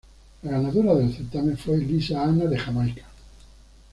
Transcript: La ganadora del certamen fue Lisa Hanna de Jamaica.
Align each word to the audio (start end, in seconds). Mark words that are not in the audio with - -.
La 0.41 0.49
ganadora 0.53 0.95
del 0.95 1.13
certamen 1.13 1.55
fue 1.55 1.77
Lisa 1.77 2.23
Hanna 2.23 2.45
de 2.45 2.57
Jamaica. 2.57 3.05